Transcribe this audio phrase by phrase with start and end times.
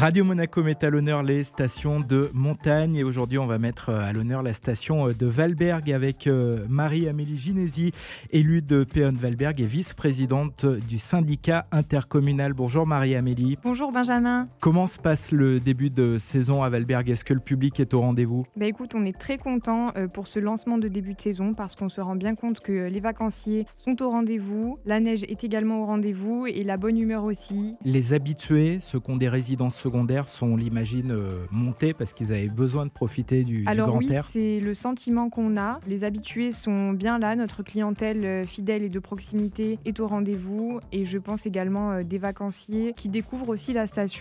[0.00, 4.00] Radio Monaco met à l'honneur les stations de montagne et aujourd'hui on va mettre euh,
[4.00, 7.92] à l'honneur la station euh, de Valberg avec euh, Marie-Amélie Ginesi,
[8.30, 12.54] élue de Péon-Valberg et vice-présidente du syndicat intercommunal.
[12.54, 13.58] Bonjour Marie-Amélie.
[13.62, 14.48] Bonjour Benjamin.
[14.60, 17.10] Comment se passe le début de saison à Valberg?
[17.10, 18.46] Est-ce que le public est au rendez-vous?
[18.56, 21.90] Bah écoute, on est très content pour ce lancement de début de saison parce qu'on
[21.90, 25.84] se rend bien compte que les vacanciers sont au rendez-vous, la neige est également au
[25.84, 27.74] rendez-vous et la bonne humeur aussi.
[27.84, 32.32] Les habitués, ceux qui ont des résidences secondaires sont, on l'imagine, euh, montés parce qu'ils
[32.32, 35.80] avaient besoin de profiter du, Alors grand oui, air c'est le sentiment qu'on a.
[35.88, 40.78] Les habitués sont bien là, notre clientèle euh, fidèle et de proximité est au rendez-vous
[40.92, 44.20] et je pense également euh, des vacanciers qui découvrent aussi la station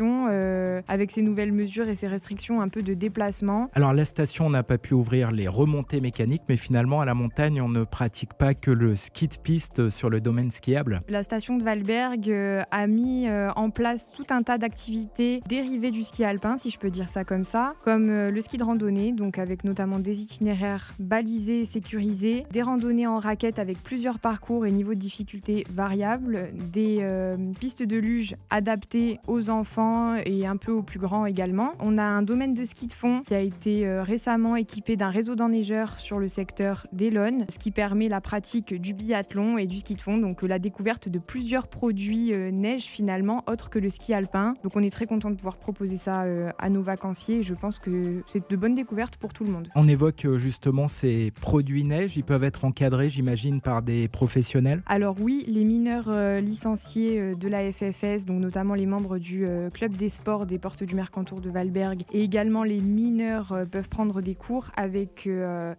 [0.88, 3.70] avec ses nouvelles mesures et ses restrictions un peu de déplacement.
[3.74, 7.62] Alors la station n'a pas pu ouvrir les remontées mécaniques, mais finalement à la montagne,
[7.62, 11.02] on ne pratique pas que le ski de piste sur le domaine skiable.
[11.10, 12.32] La station de Valberg
[12.72, 16.90] a mis en place tout un tas d'activités dérivés du ski alpin, si je peux
[16.90, 20.94] dire ça comme ça, comme euh, le ski de randonnée, donc avec notamment des itinéraires
[21.00, 26.52] balisés et sécurisés, des randonnées en raquette avec plusieurs parcours et niveaux de difficulté variables,
[26.72, 31.74] des euh, pistes de luge adaptées aux enfants et un peu aux plus grands également.
[31.82, 35.10] On a un domaine de ski de fond qui a été euh, récemment équipé d'un
[35.10, 39.80] réseau d'enneigeurs sur le secteur d'Elon, ce qui permet la pratique du biathlon et du
[39.80, 44.14] ski de fond, donc la découverte de plusieurs produits neige finalement autres que le ski
[44.14, 44.54] alpin.
[44.64, 47.44] Donc on est très content de pouvoir proposer ça euh, à nos vacanciers.
[47.44, 49.70] je pense que c'est de bonnes découvertes pour tout le monde.
[49.76, 52.18] On évoque euh, justement ces produits neige.
[52.18, 54.82] Ils peuvent être encadrés, j'imagine, par des professionnels.
[54.86, 59.96] Alors oui, les mineurs euh, licenciés de la FFS, donc notamment les membres du club
[59.96, 64.36] des sports des Portes du Mercantour de Valberg, et également les mineurs peuvent prendre des
[64.36, 65.30] cours avec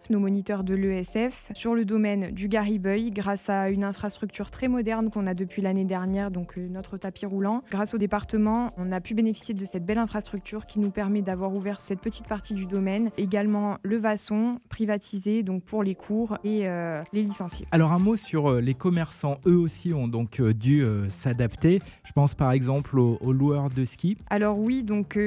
[0.09, 5.09] nos moniteurs de l'ESF sur le domaine du Garibeuil grâce à une infrastructure très moderne
[5.09, 7.63] qu'on a depuis l'année dernière, donc notre tapis roulant.
[7.71, 11.53] Grâce au département, on a pu bénéficier de cette belle infrastructure qui nous permet d'avoir
[11.53, 13.11] ouvert cette petite partie du domaine.
[13.17, 17.67] Également le Vasson, privatisé donc pour les cours et euh, les licenciés.
[17.71, 21.79] Alors un mot sur euh, les commerçants, eux aussi ont donc euh, dû s'adapter.
[22.03, 24.17] Je pense par exemple aux, loueurs de ski.
[24.29, 25.17] Alors oui, donc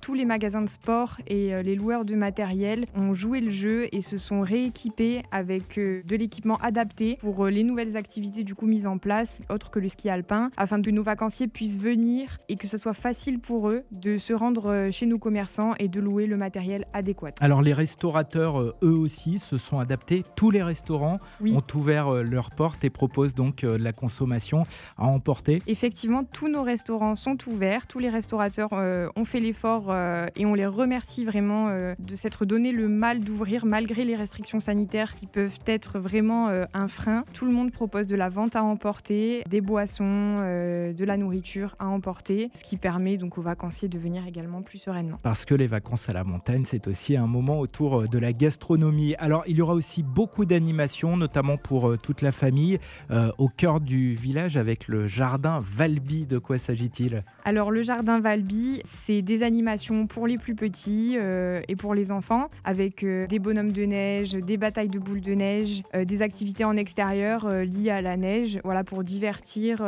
[0.00, 4.00] tous les magasins de sport et les loueurs de matériel ont joué le jeu et
[4.00, 8.98] se sont rééquipés avec de l'équipement adapté pour les nouvelles activités du coup mises en
[8.98, 12.76] place, autres que le ski alpin, afin que nos vacanciers puissent venir et que ce
[12.76, 16.36] soit facile pour eux de se rendre euh, chez nos commerçants et de louer le
[16.36, 17.32] matériel adéquat.
[17.40, 20.24] Alors les restaurateurs, euh, eux aussi, se sont adaptés.
[20.36, 24.64] Tous les restaurants ont ouvert euh, leurs portes et proposent donc de la consommation
[24.96, 25.62] à emporter.
[25.66, 27.86] Effectivement, tous nos restaurants sont ouverts.
[27.86, 29.94] Tous les restaurateurs ont fait l'effort
[30.36, 31.68] et on les remercie vraiment
[31.98, 36.88] de s'être donné le mal d'ouvrir malgré les restrictions sanitaires qui peuvent être vraiment un
[36.88, 37.24] frein.
[37.32, 41.86] Tout le monde propose de la vente à emporter, des boissons, de la nourriture à
[41.86, 45.18] emporter, ce qui permet donc aux vacances de venir également plus sereinement.
[45.22, 48.32] Parce que les vacances à la montagne, c'est aussi un moment autour euh, de la
[48.32, 49.14] gastronomie.
[49.18, 52.78] Alors, il y aura aussi beaucoup d'animations, notamment pour euh, toute la famille,
[53.10, 56.24] euh, au cœur du village avec le jardin Valby.
[56.24, 57.24] De quoi s'agit-il?
[57.44, 62.48] Alors, le jardin Valby, c'est des animations pour les plus petits et pour les enfants,
[62.64, 67.48] avec des bonhommes de neige, des batailles de boules de neige, des activités en extérieur
[67.48, 69.82] liées à la neige, voilà, pour divertir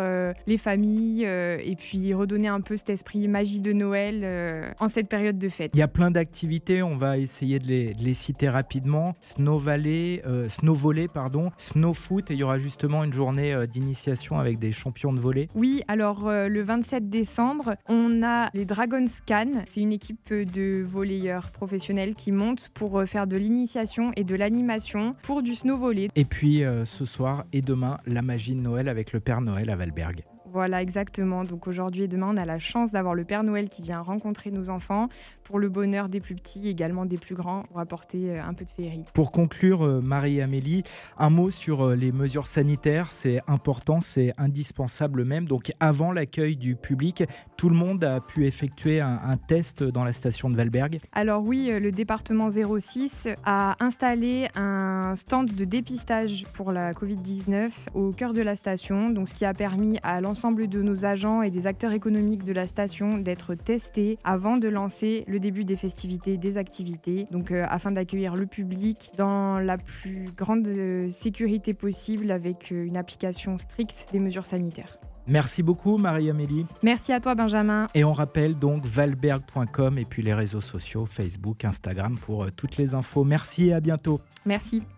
[0.47, 3.28] les familles et puis redonner un peu cet esprit
[3.60, 5.71] magie de Noël euh, en cette période de fête.
[5.75, 9.15] Il y a plein d'activités, on va essayer de les, citer rapidement.
[9.21, 13.54] Snow Valley, euh, Snow Volley, pardon, Snow Foot, et il y aura justement une journée
[13.54, 15.48] euh, d'initiation avec des champions de volley.
[15.54, 19.62] Oui, alors le 27 décembre, on a les Dragons Can.
[19.66, 25.15] C'est une équipe de volleyeurs professionnels qui montent pour faire de l'initiation et de l'animation
[25.22, 26.09] pour du snow volley.
[26.16, 29.77] Et puis ce soir et demain, la magie de Noël avec le Père Noël à
[29.77, 30.25] Valberg.
[30.52, 31.44] Voilà, exactement.
[31.44, 34.50] Donc aujourd'hui et demain, on a la chance d'avoir le Père Noël qui vient rencontrer
[34.50, 35.08] nos enfants
[35.44, 38.64] pour le bonheur des plus petits, également des plus grands, pour apporter euh, un peu
[38.64, 39.04] de féerie.
[39.14, 40.84] Pour conclure, euh, Marie-Amélie,
[41.18, 43.10] un mot sur euh, les mesures sanitaires.
[43.10, 45.46] C'est important, c'est indispensable même.
[45.46, 47.24] Donc avant l'accueil du public,
[47.56, 51.42] tout le monde a pu effectuer un, un test dans la station de Valberg Alors
[51.42, 58.32] oui, le département 06 a installé un stand de dépistage pour la Covid-19 au cœur
[58.32, 61.51] de la station, donc ce qui a permis à l'ensemble l'ensemble de nos agents et
[61.51, 66.39] des acteurs économiques de la station d'être testés avant de lancer le début des festivités,
[66.39, 72.31] des activités, donc euh, afin d'accueillir le public dans la plus grande euh, sécurité possible
[72.31, 74.97] avec euh, une application stricte des mesures sanitaires.
[75.27, 76.65] Merci beaucoup Marie-Amélie.
[76.83, 77.89] Merci à toi Benjamin.
[77.95, 82.95] Et on rappelle donc valberg.com et puis les réseaux sociaux Facebook, Instagram pour toutes les
[82.95, 83.25] infos.
[83.25, 84.22] Merci et à bientôt.
[84.47, 84.83] Merci.